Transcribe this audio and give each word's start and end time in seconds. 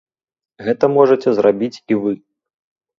Гэта 0.69 0.85
можаце 0.97 1.29
зрабіць 1.43 1.73
і 1.77 1.93
вы! 2.03 2.11